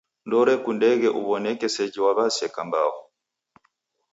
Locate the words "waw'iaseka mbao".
2.05-2.95